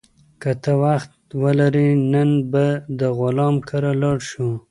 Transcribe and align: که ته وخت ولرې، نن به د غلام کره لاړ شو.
که 0.41 0.51
ته 0.63 0.71
وخت 0.83 1.11
ولرې، 1.41 1.89
نن 2.13 2.29
به 2.51 2.65
د 2.99 3.01
غلام 3.19 3.55
کره 3.69 3.91
لاړ 4.01 4.17
شو. 4.29 4.49